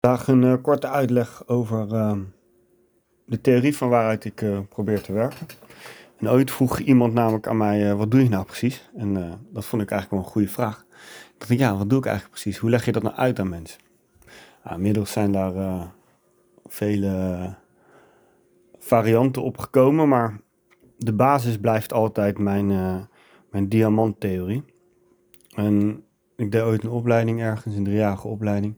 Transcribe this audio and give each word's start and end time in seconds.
Vandaag 0.00 0.28
een 0.28 0.42
uh, 0.42 0.54
korte 0.62 0.88
uitleg 0.88 1.42
over 1.46 1.92
uh, 1.92 2.18
de 3.24 3.40
theorie 3.40 3.76
van 3.76 3.88
waaruit 3.88 4.24
ik 4.24 4.40
uh, 4.40 4.58
probeer 4.68 5.00
te 5.00 5.12
werken. 5.12 5.46
En 6.16 6.28
ooit 6.28 6.50
vroeg 6.50 6.78
iemand 6.78 7.14
namelijk 7.14 7.46
aan 7.46 7.56
mij, 7.56 7.94
wat 7.94 8.10
doe 8.10 8.22
je 8.22 8.28
nou 8.28 8.44
precies? 8.44 8.90
En 8.96 9.40
dat 9.52 9.64
vond 9.64 9.82
ik 9.82 9.90
eigenlijk 9.90 10.10
wel 10.10 10.20
een 10.20 10.36
goede 10.36 10.48
vraag. 10.48 10.86
Ik 11.34 11.38
dacht, 11.38 11.60
ja, 11.60 11.76
wat 11.76 11.90
doe 11.90 11.98
ik 11.98 12.04
eigenlijk 12.04 12.34
precies? 12.34 12.58
Hoe 12.58 12.70
leg 12.70 12.84
je 12.84 12.92
dat 12.92 13.02
nou 13.02 13.14
uit 13.14 13.38
aan 13.38 13.48
mensen? 13.48 13.80
Nou, 14.64 14.76
inmiddels 14.76 15.12
zijn 15.12 15.32
daar 15.32 15.92
vele 16.66 17.54
varianten 18.78 19.42
op 19.42 19.58
gekomen, 19.58 20.08
maar 20.08 20.40
de 20.96 21.12
basis 21.14 21.58
blijft 21.58 21.92
altijd 21.92 22.38
mijn, 22.38 22.66
mijn 23.50 23.68
diamanttheorie. 23.68 24.64
En 25.54 26.04
ik 26.36 26.52
deed 26.52 26.62
ooit 26.62 26.82
een 26.82 26.90
opleiding 26.90 27.40
ergens, 27.40 27.74
een 27.74 27.84
driejarige 27.84 28.28
opleiding. 28.28 28.74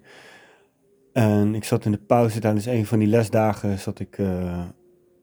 En 1.12 1.54
ik 1.54 1.64
zat 1.64 1.84
in 1.84 1.92
de 1.92 1.98
pauze 1.98 2.40
tijdens 2.40 2.66
een 2.66 2.86
van 2.86 2.98
die 2.98 3.08
lesdagen, 3.08 3.78
zat 3.78 4.00
ik 4.00 4.18
uh, 4.18 4.64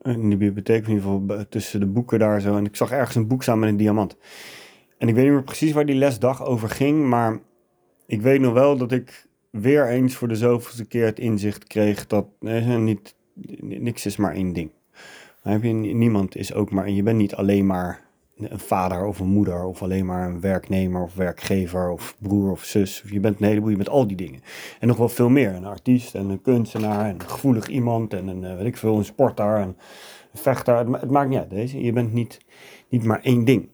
in 0.02 0.30
de 0.30 0.38
bibliotheek, 0.38 0.84
in 0.88 0.93
ieder 0.93 1.03
geval 1.03 1.45
tussen 1.49 1.80
de 1.80 1.85
boeken 1.85 2.20
daar 2.20 2.41
zo. 2.41 2.57
En 2.57 2.66
ik 2.66 2.75
zag 2.75 2.91
ergens 2.91 3.16
een 3.16 3.27
boek 3.27 3.43
staan 3.43 3.59
met 3.59 3.70
een 3.70 3.77
diamant. 3.77 4.17
En 4.97 5.07
ik 5.07 5.16
weet 5.16 5.23
niet 5.23 5.33
meer 5.33 5.44
precies 5.44 5.71
waar 5.71 5.85
die 5.85 5.95
lesdag 5.95 6.45
over 6.45 6.70
ging, 6.70 7.05
maar 7.05 7.39
ik 8.05 8.21
weet 8.21 8.39
nog 8.39 8.53
wel 8.53 8.77
dat 8.77 8.91
ik 8.91 9.27
weer 9.52 9.88
eens 9.88 10.16
voor 10.16 10.27
de 10.27 10.35
zoveelste 10.35 10.85
keer 10.85 11.05
het 11.05 11.20
inzicht 11.20 11.63
kreeg 11.63 12.08
dat 12.08 12.25
eh, 12.41 12.77
niet, 12.77 13.16
niks 13.59 14.05
is 14.05 14.17
maar 14.17 14.33
één 14.33 14.53
ding. 14.53 14.71
Heb 15.41 15.63
je, 15.63 15.73
niemand 15.73 16.35
is 16.35 16.53
ook 16.53 16.71
maar, 16.71 16.85
en 16.85 16.95
je 16.95 17.03
bent 17.03 17.17
niet 17.17 17.35
alleen 17.35 17.66
maar 17.66 18.09
een 18.39 18.59
vader 18.59 19.05
of 19.05 19.20
een 19.20 19.27
moeder 19.27 19.63
of 19.63 19.81
alleen 19.84 20.05
maar 20.05 20.27
een 20.27 20.41
werknemer 20.41 21.02
of 21.02 21.16
werkgever 21.16 21.89
of 21.89 22.16
broer 22.20 22.52
of 22.52 22.63
zus. 22.63 23.03
Je 23.09 23.20
bent 23.20 23.39
een 23.39 23.47
heleboel, 23.47 23.75
bent 23.75 23.89
al 23.89 24.07
die 24.07 24.17
dingen. 24.17 24.41
En 24.80 24.88
nog 24.88 24.97
wel 24.97 25.09
veel 25.09 25.30
meer. 25.30 25.53
Een 25.53 25.66
artiest 25.66 26.16
en 26.16 26.30
een 26.30 26.41
kunstenaar 26.41 27.05
en 27.05 27.13
een 27.13 27.30
gevoelig 27.30 27.67
iemand 27.67 28.13
en 28.13 28.27
een, 28.27 28.44
eh, 28.44 28.55
weet 28.55 28.66
ik 28.66 28.77
veel, 28.77 28.97
een 28.97 29.05
sporter 29.05 29.55
en 29.55 29.67
een 30.31 30.39
vechter. 30.39 30.77
Het, 30.77 31.11
maakt 31.11 31.30
niet 31.30 31.39
uit, 31.39 31.49
deze. 31.49 31.81
Je 31.81 31.94
bent 31.94 32.14
niet, 32.14 32.39
niet 32.89 33.03
maar 33.03 33.22
één 33.22 33.45
ding. 33.45 33.69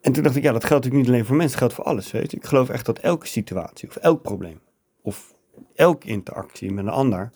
En 0.00 0.12
toen 0.12 0.22
dacht 0.22 0.36
ik, 0.36 0.42
ja, 0.42 0.52
dat 0.52 0.64
geldt 0.64 0.84
natuurlijk 0.84 1.04
niet 1.04 1.14
alleen 1.14 1.26
voor 1.26 1.36
mensen, 1.36 1.58
dat 1.58 1.68
geldt 1.68 1.74
voor 1.74 1.94
alles, 1.94 2.10
weet 2.10 2.30
je. 2.30 2.36
Ik 2.36 2.44
geloof 2.44 2.68
echt 2.68 2.86
dat 2.86 2.98
elke 2.98 3.26
situatie 3.26 3.88
of 3.88 3.96
elk 3.96 4.22
probleem 4.22 4.60
of 5.02 5.34
elke 5.74 6.08
interactie 6.08 6.72
met 6.72 6.84
een 6.84 6.90
ander, 6.90 7.30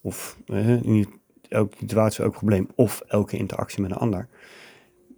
of 0.00 0.38
eh, 0.46 1.04
elke 1.48 1.76
situatie, 1.78 2.24
elk 2.24 2.32
probleem 2.32 2.68
of 2.74 3.02
elke 3.06 3.36
interactie 3.36 3.82
met 3.82 3.90
een 3.90 3.96
ander, 3.96 4.28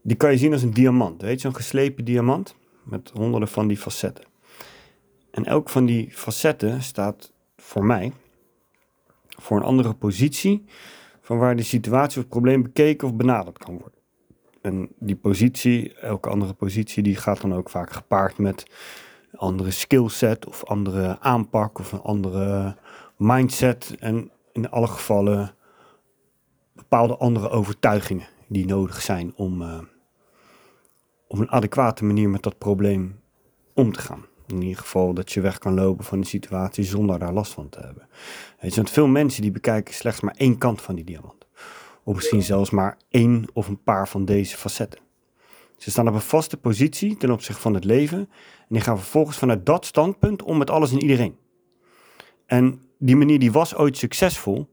die 0.03 0.17
kan 0.17 0.31
je 0.31 0.39
zien 0.39 0.53
als 0.53 0.63
een 0.63 0.75
diamant. 0.75 1.23
Weet 1.23 1.33
je, 1.33 1.41
zo'n 1.41 1.55
geslepen 1.55 2.05
diamant 2.05 2.55
met 2.83 3.11
honderden 3.15 3.49
van 3.49 3.69
die 3.69 3.77
facetten. 3.77 4.25
En 5.31 5.45
elk 5.45 5.69
van 5.69 5.87
die 5.87 6.11
facetten 6.11 6.83
staat 6.83 7.33
voor 7.57 7.85
mij 7.85 8.13
voor 9.29 9.57
een 9.57 9.63
andere 9.63 9.95
positie 9.95 10.65
van 11.21 11.39
waar 11.39 11.57
de 11.57 11.63
situatie 11.63 12.17
of 12.17 12.23
het 12.23 12.29
probleem 12.29 12.63
bekeken 12.63 13.09
of 13.09 13.15
benaderd 13.15 13.59
kan 13.59 13.79
worden. 13.79 13.99
En 14.61 14.89
die 14.99 15.17
positie, 15.17 15.95
elke 15.95 16.29
andere 16.29 16.53
positie, 16.53 17.03
die 17.03 17.17
gaat 17.17 17.41
dan 17.41 17.55
ook 17.55 17.71
vaak 17.71 17.93
gepaard 17.93 18.39
met 18.39 18.67
een 19.33 19.39
andere 19.39 19.71
skillset 19.71 20.47
of 20.47 20.65
andere 20.65 21.21
aanpak 21.21 21.79
of 21.79 21.93
een 21.93 22.01
andere 22.03 22.77
mindset. 23.17 23.97
En 23.99 24.31
in 24.53 24.71
alle 24.71 24.87
gevallen 24.87 25.55
bepaalde 26.73 27.17
andere 27.17 27.49
overtuigingen 27.49 28.27
die 28.51 28.67
nodig 28.67 29.03
zijn 29.03 29.33
om, 29.37 29.63
uh, 29.63 29.79
op 31.27 31.39
een 31.39 31.51
adequate 31.51 32.05
manier 32.05 32.29
met 32.31 32.43
dat 32.43 32.59
probleem 32.59 33.21
om 33.75 33.93
te 33.93 34.01
gaan. 34.01 34.25
In 34.47 34.63
ieder 34.63 34.79
geval 34.79 35.15
dat 35.15 35.33
je 35.33 35.41
weg 35.41 35.59
kan 35.59 35.75
lopen 35.75 36.05
van 36.05 36.21
de 36.21 36.27
situatie 36.27 36.85
zonder 36.85 37.19
daar 37.19 37.33
last 37.33 37.53
van 37.53 37.69
te 37.69 37.81
hebben. 37.81 38.09
Er 38.59 38.73
zijn 38.73 38.89
veel 38.89 39.07
mensen 39.07 39.43
die 39.43 39.51
bekijken 39.51 39.95
slechts 39.95 40.21
maar 40.21 40.35
één 40.37 40.59
kant 40.59 40.83
van 40.83 40.95
die 40.95 41.05
diamant. 41.05 41.47
Of 42.03 42.15
misschien 42.15 42.43
zelfs 42.43 42.71
maar 42.71 42.99
één 43.09 43.45
of 43.53 43.69
een 43.69 43.83
paar 43.83 44.09
van 44.09 44.25
deze 44.25 44.57
facetten. 44.57 45.01
Ze 45.77 45.91
staan 45.91 46.09
op 46.09 46.15
een 46.15 46.21
vaste 46.21 46.57
positie 46.57 47.17
ten 47.17 47.31
opzichte 47.31 47.61
van 47.61 47.75
het 47.75 47.85
leven. 47.85 48.19
En 48.19 48.67
die 48.69 48.81
gaan 48.81 48.99
vervolgens 48.99 49.39
vanuit 49.39 49.67
dat 49.67 49.87
standpunt 49.87 50.43
om 50.43 50.59
met 50.59 50.71
alles 50.71 50.93
en 50.93 51.03
iedereen. 51.03 51.37
En 52.47 52.83
die 52.99 53.17
manier 53.17 53.39
die 53.39 53.53
was 53.53 53.75
ooit 53.75 53.97
succesvol. 53.97 54.69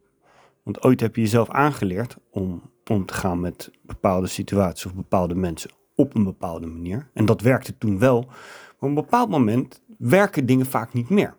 Want 0.64 0.84
ooit 0.84 1.00
heb 1.00 1.16
je 1.16 1.22
jezelf 1.22 1.50
aangeleerd 1.50 2.18
om 2.32 2.62
om 2.90 3.06
te 3.06 3.14
gaan 3.14 3.40
met 3.40 3.72
bepaalde 3.82 4.28
situaties 4.28 4.86
of 4.86 4.94
bepaalde 4.94 5.36
mensen 5.36 5.72
op 5.96 6.16
een 6.16 6.24
bepaalde 6.24 6.68
manier. 6.68 7.10
En 7.14 7.26
dat 7.26 7.42
werkte 7.42 7.78
toen 7.78 8.00
wel. 8.00 8.22
Maar 8.22 8.76
op 8.80 8.88
een 8.88 8.94
bepaald 8.94 9.30
moment 9.30 9.82
werken 9.98 10.46
dingen 10.46 10.66
vaak 10.66 10.94
niet 10.94 11.10
meer. 11.10 11.36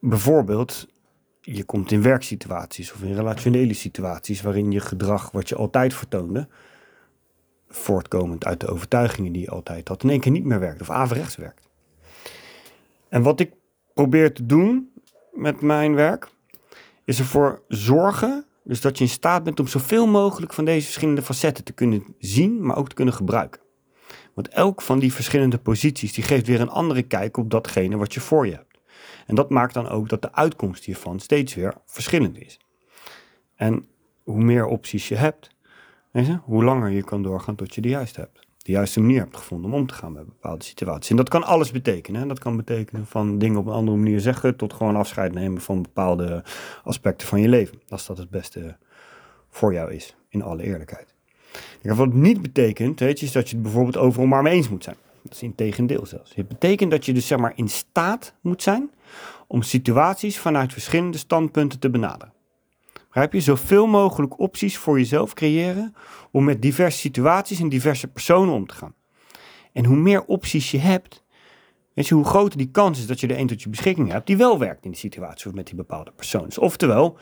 Bijvoorbeeld, 0.00 0.88
je 1.40 1.64
komt 1.64 1.92
in 1.92 2.02
werksituaties 2.02 2.92
of 2.92 3.02
in 3.02 3.14
relationele 3.14 3.74
situaties 3.74 4.42
waarin 4.42 4.70
je 4.70 4.80
gedrag 4.80 5.30
wat 5.30 5.48
je 5.48 5.56
altijd 5.56 5.94
vertoonde, 5.94 6.48
voortkomend 7.68 8.44
uit 8.44 8.60
de 8.60 8.68
overtuigingen 8.68 9.32
die 9.32 9.42
je 9.42 9.50
altijd 9.50 9.88
had, 9.88 10.02
in 10.02 10.10
één 10.10 10.20
keer 10.20 10.32
niet 10.32 10.44
meer 10.44 10.60
werkt 10.60 10.80
of 10.80 10.90
averechts 10.90 11.36
werkt. 11.36 11.68
En 13.08 13.22
wat 13.22 13.40
ik 13.40 13.52
probeer 13.94 14.32
te 14.32 14.46
doen 14.46 14.92
met 15.32 15.60
mijn 15.60 15.94
werk, 15.94 16.28
is 17.04 17.18
ervoor 17.18 17.62
zorgen 17.68 18.45
dus 18.66 18.80
dat 18.80 18.98
je 18.98 19.04
in 19.04 19.10
staat 19.10 19.44
bent 19.44 19.60
om 19.60 19.66
zoveel 19.66 20.06
mogelijk 20.06 20.52
van 20.52 20.64
deze 20.64 20.84
verschillende 20.84 21.22
facetten 21.22 21.64
te 21.64 21.72
kunnen 21.72 22.04
zien, 22.18 22.66
maar 22.66 22.76
ook 22.76 22.88
te 22.88 22.94
kunnen 22.94 23.14
gebruiken. 23.14 23.60
Want 24.34 24.48
elk 24.48 24.82
van 24.82 24.98
die 24.98 25.12
verschillende 25.12 25.58
posities 25.58 26.12
die 26.12 26.24
geeft 26.24 26.46
weer 26.46 26.60
een 26.60 26.68
andere 26.68 27.02
kijk 27.02 27.36
op 27.36 27.50
datgene 27.50 27.96
wat 27.96 28.14
je 28.14 28.20
voor 28.20 28.46
je 28.46 28.52
hebt. 28.52 28.78
En 29.26 29.34
dat 29.34 29.50
maakt 29.50 29.74
dan 29.74 29.88
ook 29.88 30.08
dat 30.08 30.22
de 30.22 30.32
uitkomst 30.32 30.84
hiervan 30.84 31.20
steeds 31.20 31.54
weer 31.54 31.74
verschillend 31.84 32.38
is. 32.38 32.60
En 33.54 33.88
hoe 34.22 34.42
meer 34.42 34.66
opties 34.66 35.08
je 35.08 35.14
hebt, 35.14 35.50
hoe 36.42 36.64
langer 36.64 36.90
je 36.90 37.04
kan 37.04 37.22
doorgaan 37.22 37.54
tot 37.54 37.74
je 37.74 37.80
de 37.80 37.88
juiste 37.88 38.20
hebt 38.20 38.45
de 38.66 38.72
juiste 38.72 39.00
manier 39.00 39.20
hebt 39.20 39.36
gevonden 39.36 39.72
om 39.72 39.76
om 39.76 39.86
te 39.86 39.94
gaan 39.94 40.12
met 40.12 40.24
bepaalde 40.24 40.64
situaties. 40.64 41.10
En 41.10 41.16
dat 41.16 41.28
kan 41.28 41.42
alles 41.42 41.70
betekenen. 41.70 42.28
Dat 42.28 42.38
kan 42.38 42.56
betekenen 42.56 43.06
van 43.06 43.38
dingen 43.38 43.58
op 43.58 43.66
een 43.66 43.72
andere 43.72 43.96
manier 43.96 44.20
zeggen 44.20 44.56
tot 44.56 44.72
gewoon 44.72 44.96
afscheid 44.96 45.34
nemen 45.34 45.60
van 45.60 45.82
bepaalde 45.82 46.44
aspecten 46.84 47.26
van 47.26 47.40
je 47.40 47.48
leven. 47.48 47.80
Als 47.88 48.06
dat 48.06 48.18
het 48.18 48.30
beste 48.30 48.76
voor 49.50 49.72
jou 49.72 49.92
is, 49.92 50.16
in 50.28 50.42
alle 50.42 50.62
eerlijkheid. 50.62 51.14
wat 51.82 51.98
het 51.98 52.14
niet 52.14 52.42
betekent, 52.42 53.00
weet 53.00 53.20
je, 53.20 53.26
is 53.26 53.32
dat 53.32 53.48
je 53.48 53.54
het 53.54 53.62
bijvoorbeeld 53.64 53.96
overal 53.96 54.26
maar 54.26 54.42
mee 54.42 54.54
eens 54.54 54.68
moet 54.68 54.84
zijn. 54.84 54.96
Dat 55.22 55.32
is 55.32 55.42
in 55.42 55.54
tegendeel 55.54 56.06
zelfs. 56.06 56.34
Het 56.34 56.48
betekent 56.48 56.90
dat 56.90 57.04
je 57.04 57.12
dus 57.12 57.26
zeg 57.26 57.38
maar 57.38 57.52
in 57.56 57.68
staat 57.68 58.34
moet 58.40 58.62
zijn 58.62 58.90
om 59.46 59.62
situaties 59.62 60.38
vanuit 60.38 60.72
verschillende 60.72 61.18
standpunten 61.18 61.78
te 61.78 61.90
benaderen. 61.90 62.32
Heb 63.20 63.32
je 63.32 63.40
zoveel 63.40 63.86
mogelijk 63.86 64.38
opties 64.38 64.76
voor 64.76 64.98
jezelf 64.98 65.34
creëren 65.34 65.94
om 66.30 66.44
met 66.44 66.62
diverse 66.62 66.98
situaties 66.98 67.60
en 67.60 67.68
diverse 67.68 68.08
personen 68.08 68.54
om 68.54 68.66
te 68.66 68.74
gaan. 68.74 68.94
En 69.72 69.84
hoe 69.84 69.96
meer 69.96 70.24
opties 70.24 70.70
je 70.70 70.78
hebt, 70.78 71.24
weet 71.94 72.06
je, 72.06 72.14
hoe 72.14 72.24
groter 72.24 72.58
die 72.58 72.70
kans 72.70 72.98
is 72.98 73.06
dat 73.06 73.20
je 73.20 73.26
er 73.26 73.38
een 73.38 73.46
tot 73.46 73.62
je 73.62 73.68
beschikking 73.68 74.10
hebt 74.10 74.26
die 74.26 74.36
wel 74.36 74.58
werkt 74.58 74.84
in 74.84 74.90
die 74.90 75.00
situatie 75.00 75.46
of 75.46 75.54
met 75.54 75.66
die 75.66 75.74
bepaalde 75.74 76.12
persoon. 76.16 76.44
Dus 76.44 76.58
oftewel, 76.58 77.18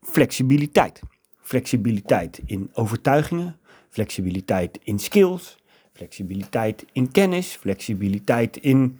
flexibiliteit. 0.00 1.00
Flexibiliteit 1.40 2.40
in 2.46 2.70
overtuigingen, 2.72 3.58
flexibiliteit 3.88 4.78
in 4.82 4.98
skills, 4.98 5.56
flexibiliteit 5.92 6.84
in 6.92 7.12
kennis, 7.12 7.56
flexibiliteit 7.56 8.56
in 8.56 8.98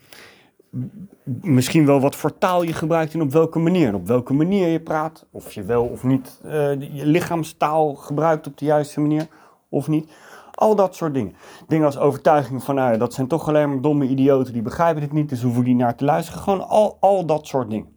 misschien 1.24 1.86
wel 1.86 2.00
wat 2.00 2.16
voor 2.16 2.38
taal 2.38 2.62
je 2.62 2.72
gebruikt 2.72 3.14
en 3.14 3.22
op 3.22 3.32
welke 3.32 3.58
manier. 3.58 3.86
En 3.88 3.94
op 3.94 4.06
welke 4.06 4.32
manier 4.32 4.68
je 4.68 4.80
praat. 4.80 5.26
Of 5.30 5.52
je 5.52 5.62
wel 5.62 5.84
of 5.84 6.04
niet 6.04 6.40
uh, 6.44 6.52
je 6.80 7.06
lichaamstaal 7.06 7.94
gebruikt 7.94 8.46
op 8.46 8.58
de 8.58 8.64
juiste 8.64 9.00
manier 9.00 9.28
of 9.68 9.88
niet. 9.88 10.10
Al 10.50 10.74
dat 10.74 10.94
soort 10.94 11.14
dingen. 11.14 11.34
Dingen 11.66 11.86
als 11.86 11.98
overtuiging 11.98 12.62
van, 12.62 12.74
nou, 12.74 12.98
dat 12.98 13.14
zijn 13.14 13.26
toch 13.26 13.48
alleen 13.48 13.68
maar 13.68 13.80
domme 13.80 14.06
idioten 14.06 14.52
die 14.52 14.62
begrijpen 14.62 15.02
het 15.02 15.12
niet, 15.12 15.28
dus 15.28 15.42
hoeven 15.42 15.64
die 15.64 15.74
naar 15.74 15.96
te 15.96 16.04
luisteren. 16.04 16.40
Gewoon 16.40 16.68
al, 16.68 16.96
al 17.00 17.26
dat 17.26 17.46
soort 17.46 17.70
dingen. 17.70 17.96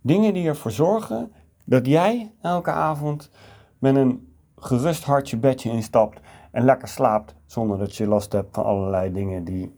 Dingen 0.00 0.34
die 0.34 0.48
ervoor 0.48 0.70
zorgen 0.70 1.32
dat 1.64 1.86
jij 1.86 2.32
elke 2.40 2.70
avond 2.70 3.30
met 3.78 3.96
een 3.96 4.34
gerust 4.56 5.04
hartje 5.04 5.36
bedje 5.36 5.70
instapt 5.70 6.20
en 6.50 6.64
lekker 6.64 6.88
slaapt 6.88 7.34
zonder 7.46 7.78
dat 7.78 7.96
je 7.96 8.06
last 8.06 8.32
hebt 8.32 8.54
van 8.54 8.64
allerlei 8.64 9.12
dingen 9.12 9.44
die 9.44 9.74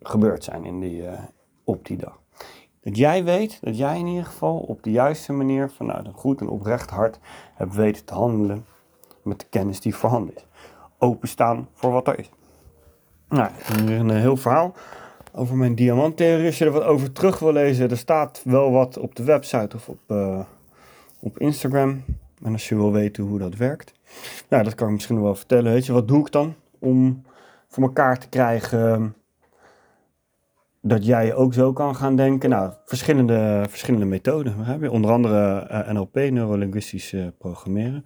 gebeurd 0.00 0.44
zijn 0.44 0.64
in 0.64 0.80
die, 0.80 1.02
uh, 1.02 1.12
op 1.64 1.86
die 1.86 1.96
dag. 1.96 2.20
Dat 2.80 2.96
jij 2.96 3.24
weet, 3.24 3.58
dat 3.60 3.78
jij 3.78 3.98
in 3.98 4.06
ieder 4.06 4.24
geval 4.24 4.58
op 4.58 4.82
de 4.82 4.90
juiste 4.90 5.32
manier 5.32 5.70
vanuit 5.70 6.06
een 6.06 6.12
goed 6.12 6.40
en 6.40 6.48
oprecht 6.48 6.90
hart 6.90 7.18
hebt 7.54 7.74
weten 7.74 8.04
te 8.04 8.14
handelen 8.14 8.64
met 9.22 9.40
de 9.40 9.46
kennis 9.50 9.80
die 9.80 9.94
voorhanden 9.94 10.34
is. 10.34 10.46
Openstaan 10.98 11.68
voor 11.74 11.90
wat 11.90 12.08
er 12.08 12.18
is. 12.18 12.30
Nou, 13.28 13.50
een 13.76 14.10
heel 14.10 14.36
verhaal 14.36 14.74
over 15.32 15.56
mijn 15.56 15.74
diamanttheorie. 15.74 16.46
Als 16.46 16.58
je 16.58 16.64
er 16.64 16.70
wat 16.70 16.82
over 16.82 17.12
terug 17.12 17.38
wil 17.38 17.52
lezen, 17.52 17.90
er 17.90 17.96
staat 17.96 18.40
wel 18.44 18.70
wat 18.70 18.98
op 18.98 19.14
de 19.14 19.24
website 19.24 19.76
of 19.76 19.88
op, 19.88 19.98
uh, 20.08 20.40
op 21.20 21.38
Instagram. 21.38 22.04
En 22.42 22.52
als 22.52 22.68
je 22.68 22.74
wil 22.76 22.92
weten 22.92 23.24
hoe 23.24 23.38
dat 23.38 23.56
werkt, 23.56 23.92
nou, 24.48 24.64
dat 24.64 24.74
kan 24.74 24.86
ik 24.86 24.94
misschien 24.94 25.22
wel 25.22 25.34
vertellen. 25.34 25.72
Weet 25.72 25.86
je, 25.86 25.92
wat 25.92 26.08
doe 26.08 26.20
ik 26.20 26.32
dan 26.32 26.54
om 26.78 27.22
voor 27.68 27.82
elkaar 27.82 28.18
te 28.18 28.28
krijgen 28.28 29.14
dat 30.80 31.04
jij 31.04 31.34
ook 31.34 31.54
zo 31.54 31.72
kan 31.72 31.96
gaan 31.96 32.16
denken. 32.16 32.50
Nou, 32.50 32.72
verschillende, 32.84 33.64
verschillende 33.68 34.06
methoden. 34.06 34.56
Begrijp 34.56 34.80
je? 34.80 34.90
Onder 34.90 35.10
andere 35.10 35.68
uh, 35.70 35.90
NLP, 35.90 36.14
neurolinguistisch 36.14 37.12
uh, 37.12 37.26
programmeren, 37.38 38.04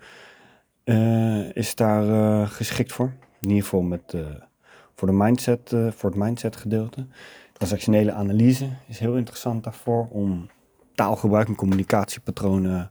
uh, 0.85 1.57
is 1.57 1.75
daar 1.75 2.47
geschikt 2.47 2.93
voor. 2.93 3.13
In 3.41 3.49
ieder 3.49 3.63
geval 3.63 3.83
met, 3.83 4.17
voor, 4.95 5.09
de 5.09 5.15
mindset, 5.15 5.77
voor 5.91 6.11
het 6.11 6.19
mindset 6.19 6.57
gedeelte. 6.57 7.07
Transactionele 7.53 8.13
analyse 8.13 8.69
is 8.87 8.99
heel 8.99 9.17
interessant 9.17 9.65
daarvoor 9.65 10.09
om 10.11 10.49
taalgebruik 10.95 11.49
en 11.49 11.55
communicatiepatronen 11.55 12.91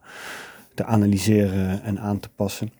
te 0.73 0.85
analyseren 0.85 1.83
en 1.83 1.99
aan 1.99 2.19
te 2.19 2.29
passen. 2.29 2.71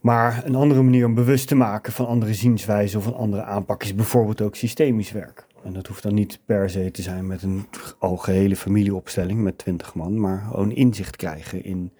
Maar 0.00 0.42
een 0.44 0.54
andere 0.54 0.82
manier 0.82 1.06
om 1.06 1.14
bewust 1.14 1.48
te 1.48 1.54
maken 1.54 1.92
van 1.92 2.06
andere 2.06 2.34
zienswijzen 2.34 2.98
of 2.98 3.06
een 3.06 3.14
andere 3.14 3.42
aanpak 3.42 3.82
is 3.82 3.94
bijvoorbeeld 3.94 4.40
ook 4.40 4.56
systemisch 4.56 5.12
werk. 5.12 5.46
En 5.64 5.72
dat 5.72 5.86
hoeft 5.86 6.02
dan 6.02 6.14
niet 6.14 6.38
per 6.44 6.70
se 6.70 6.90
te 6.90 7.02
zijn 7.02 7.26
met 7.26 7.42
een 7.42 7.66
algehele 7.98 8.56
familieopstelling 8.56 9.40
met 9.40 9.58
twintig 9.58 9.94
man, 9.94 10.20
maar 10.20 10.44
gewoon 10.50 10.72
inzicht 10.72 11.16
krijgen 11.16 11.64
in 11.64 11.92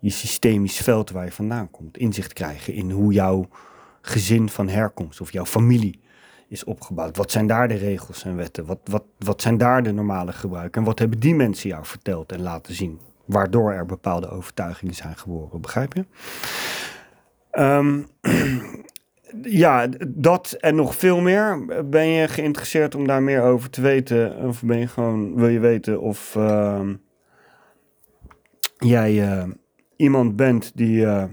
je 0.00 0.10
systemisch 0.10 0.76
veld 0.76 1.10
waar 1.10 1.24
je 1.24 1.32
vandaan 1.32 1.70
komt. 1.70 1.98
Inzicht 1.98 2.32
krijgen 2.32 2.74
in 2.74 2.90
hoe 2.90 3.12
jouw 3.12 3.48
gezin 4.00 4.48
van 4.48 4.68
herkomst 4.68 5.20
of 5.20 5.32
jouw 5.32 5.44
familie 5.44 6.00
is 6.48 6.64
opgebouwd. 6.64 7.16
Wat 7.16 7.30
zijn 7.30 7.46
daar 7.46 7.68
de 7.68 7.74
regels 7.74 8.24
en 8.24 8.36
wetten? 8.36 8.64
Wat, 8.66 8.78
wat, 8.84 9.04
wat 9.18 9.42
zijn 9.42 9.58
daar 9.58 9.82
de 9.82 9.92
normale 9.92 10.32
gebruiken? 10.32 10.80
En 10.80 10.86
wat 10.86 10.98
hebben 10.98 11.20
die 11.20 11.34
mensen 11.34 11.68
jou 11.68 11.84
verteld 11.84 12.32
en 12.32 12.42
laten 12.42 12.74
zien? 12.74 13.00
Waardoor 13.24 13.72
er 13.72 13.86
bepaalde 13.86 14.28
overtuigingen 14.28 14.94
zijn 14.94 15.16
geboren, 15.16 15.60
begrijp 15.60 15.92
je? 15.94 16.04
Um, 17.52 18.06
ja, 19.42 19.88
dat 20.08 20.52
en 20.52 20.74
nog 20.74 20.94
veel 20.96 21.20
meer. 21.20 21.64
Ben 21.90 22.06
je 22.06 22.28
geïnteresseerd 22.28 22.94
om 22.94 23.06
daar 23.06 23.22
meer 23.22 23.42
over 23.42 23.70
te 23.70 23.80
weten? 23.80 24.36
Of 24.36 24.62
ben 24.62 24.78
je 24.78 24.86
gewoon, 24.86 25.34
wil 25.34 25.48
je 25.48 25.58
weten 25.58 26.00
of 26.00 26.34
uh, 26.34 26.80
jij 28.78 29.12
uh, 29.12 29.44
iemand 29.96 30.36
bent 30.36 30.72
die 30.74 31.00
uh, 31.00 31.24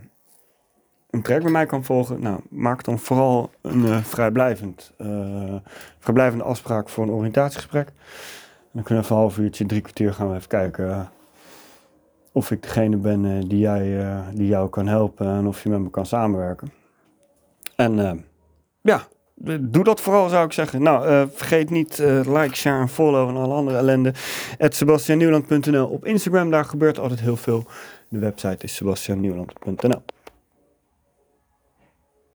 een 1.09 1.21
traject 1.21 1.44
bij 1.44 1.53
mij 1.53 1.65
kan 1.65 1.83
volgen? 1.83 2.21
Nou, 2.21 2.39
maak 2.49 2.83
dan 2.83 2.99
vooral 2.99 3.51
een 3.61 3.83
uh, 3.83 3.97
vrijblijvend, 4.03 4.93
vrijblijvende 6.00 6.43
afspraak 6.43 6.89
voor 6.89 7.03
een 7.03 7.11
oriëntatiegesprek. 7.11 7.91
dan 8.71 8.83
kunnen 8.83 9.03
we 9.03 9.09
even 9.09 9.15
een 9.15 9.21
half 9.21 9.38
uurtje, 9.38 9.65
drie 9.65 9.81
kwartier 9.81 10.13
gaan 10.13 10.29
we 10.29 10.35
even 10.35 10.47
kijken 10.47 11.09
of 12.31 12.51
ik 12.51 12.61
degene 12.61 12.97
ben 12.97 13.47
die, 13.47 13.59
jij, 13.59 14.00
die 14.33 14.47
jou 14.47 14.69
kan 14.69 14.88
helpen 14.88 15.27
en 15.27 15.47
of 15.47 15.63
je 15.63 15.69
met 15.69 15.79
me 15.79 15.89
kan 15.89 16.05
samenwerken. 16.05 16.71
En 17.77 17.97
uh, 17.97 18.12
ja, 18.81 19.07
doe 19.59 19.83
dat 19.83 20.01
vooral 20.01 20.29
zou 20.29 20.45
ik 20.45 20.53
zeggen. 20.53 20.81
Nou, 20.81 21.09
uh, 21.09 21.24
vergeet 21.33 21.69
niet 21.69 22.00
uh, 22.00 22.39
like, 22.39 22.56
share 22.56 22.81
en 22.81 22.89
follow 22.89 23.29
en 23.29 23.35
alle 23.35 23.53
andere 23.53 23.77
ellende. 23.77 24.13
sebastiannieuwland.nl 24.59 25.88
op 25.88 26.06
Instagram, 26.06 26.51
daar 26.51 26.65
gebeurt 26.65 27.00
altijd 27.00 27.19
heel 27.19 27.38
veel. 27.38 27.65
De 28.09 28.19
website 28.19 28.63
is 28.63 28.75
sebastiannieuwland.nl 28.75 30.01